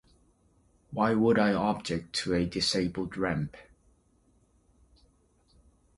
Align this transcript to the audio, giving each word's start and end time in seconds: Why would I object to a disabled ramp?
Why 0.89 1.13
would 1.13 1.37
I 1.37 1.51
object 1.51 2.13
to 2.23 2.33
a 2.33 2.43
disabled 2.43 3.15
ramp? 3.17 3.55